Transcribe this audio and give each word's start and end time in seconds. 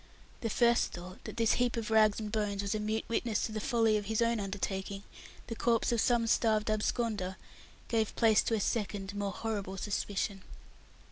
The 0.39 0.49
first 0.49 0.93
thought 0.93 1.23
that 1.25 1.37
this 1.37 1.51
heap 1.61 1.77
of 1.77 1.91
rags 1.91 2.19
and 2.19 2.31
bones 2.31 2.63
was 2.63 2.73
a 2.73 2.79
mute 2.79 3.05
witness 3.07 3.45
to 3.45 3.51
the 3.51 3.59
folly 3.59 3.97
of 3.97 4.05
his 4.05 4.19
own 4.19 4.39
undertaking, 4.39 5.03
the 5.45 5.55
corpse 5.55 5.91
of 5.91 6.01
some 6.01 6.25
starved 6.25 6.71
absconder 6.71 7.35
gave 7.87 8.15
place 8.15 8.41
to 8.45 8.55
a 8.55 8.59
second 8.59 9.13
more 9.13 9.31
horrible 9.31 9.77
suspicion. 9.77 10.41